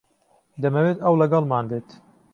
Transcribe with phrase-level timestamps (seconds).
[0.61, 1.89] دەمەوێت ئەو لەگەڵمان بێت.